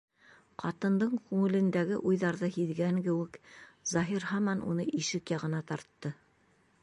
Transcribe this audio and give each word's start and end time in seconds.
Ҡатындың 0.61 1.11
күңелендәге 1.31 1.99
уйҙарҙы 2.11 2.49
һиҙгән 2.55 2.97
кеүек, 3.09 3.37
Заһир 3.91 4.25
һаман 4.33 4.67
уны 4.71 4.87
ишек 5.03 5.35
яғына 5.37 5.63
тартты. 5.73 6.15